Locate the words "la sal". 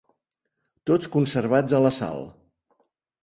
1.83-2.25